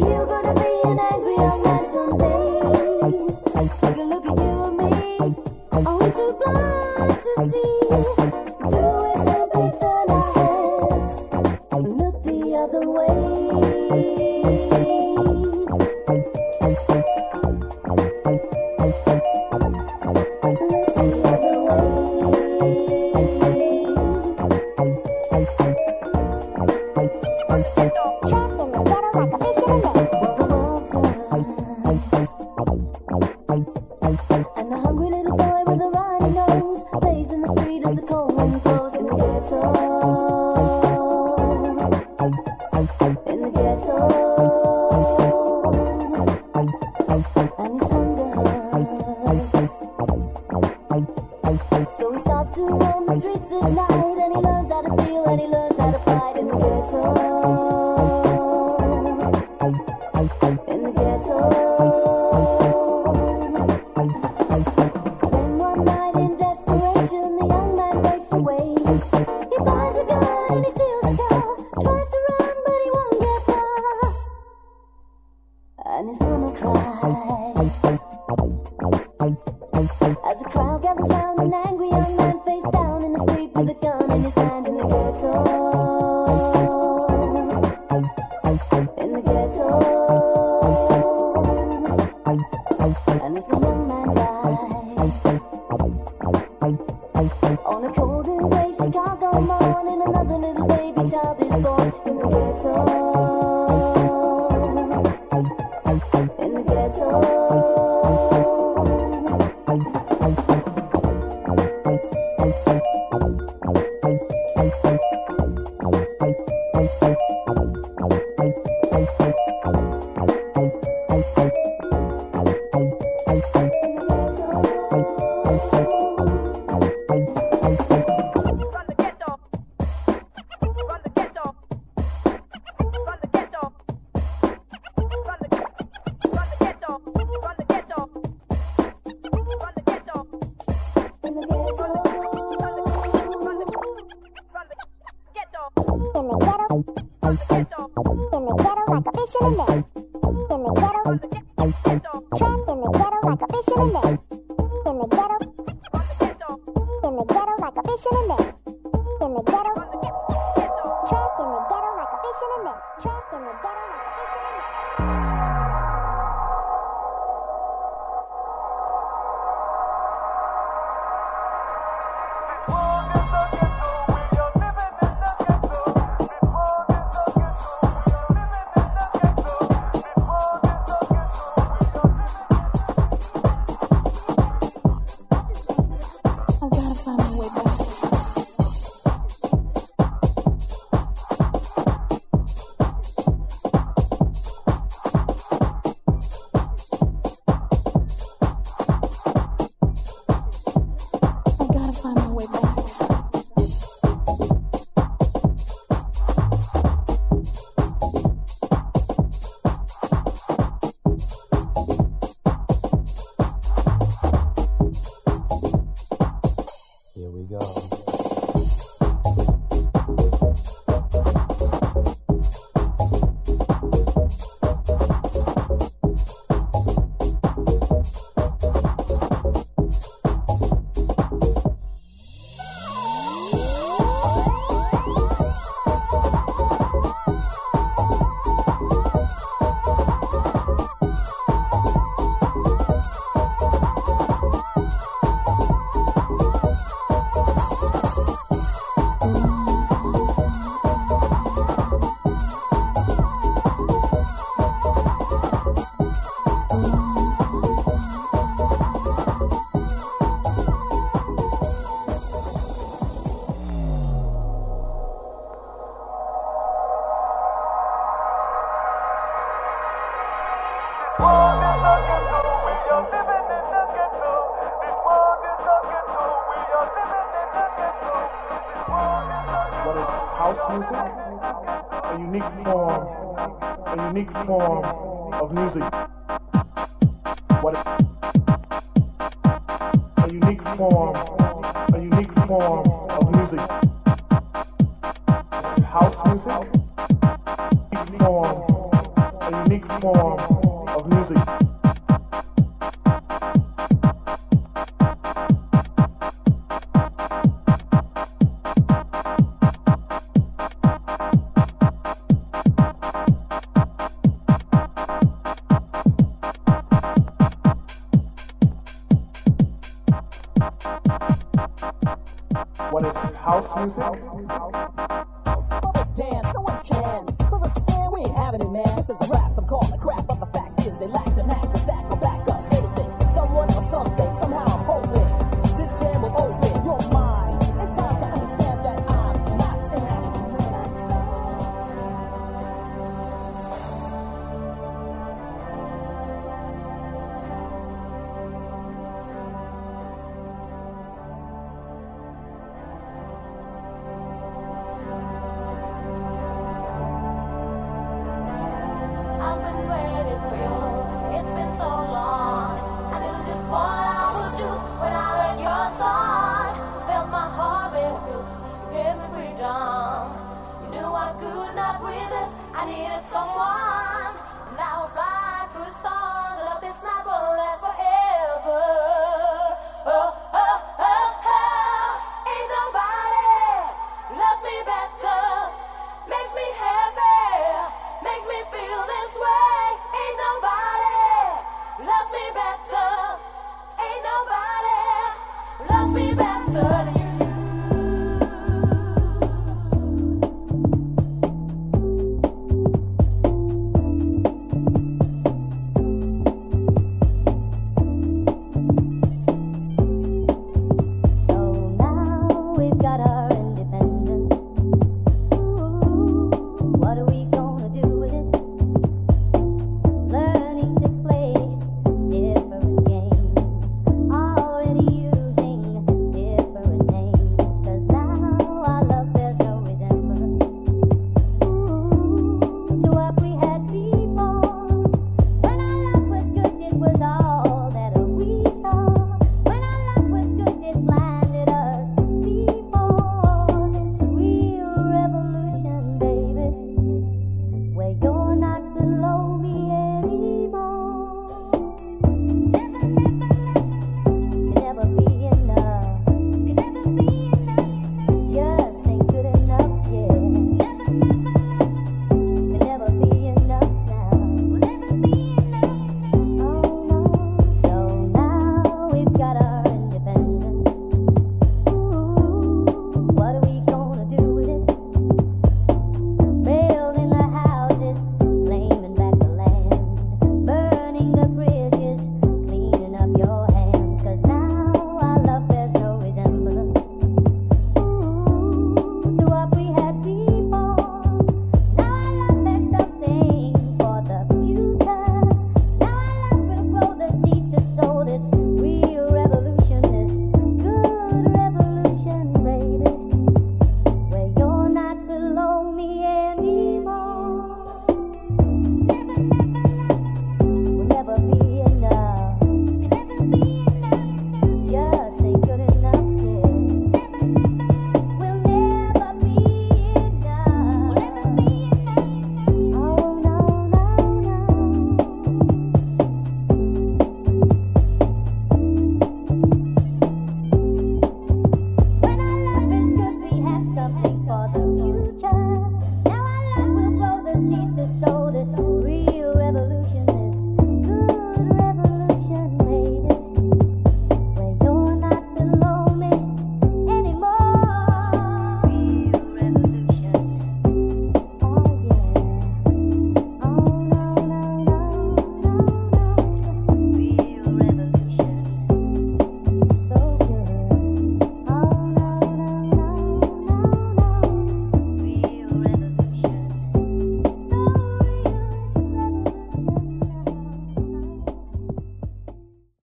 Hand. 0.00 0.31